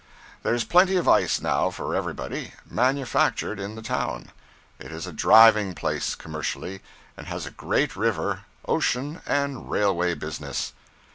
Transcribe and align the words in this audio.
There's 0.41 0.63
plenty 0.63 0.95
of 0.95 1.07
ice 1.07 1.41
now 1.41 1.69
for 1.69 1.93
everybody, 1.93 2.53
manufactured 2.67 3.59
in 3.59 3.75
the 3.75 3.83
town. 3.83 4.29
It 4.79 4.91
is 4.91 5.05
a 5.05 5.13
driving 5.13 5.75
place 5.75 6.15
commercially, 6.15 6.81
and 7.15 7.27
has 7.27 7.45
a 7.45 7.51
great 7.51 7.95
river, 7.95 8.45
ocean, 8.67 9.21
and 9.27 9.69
railway 9.69 10.15
business. 10.15 10.73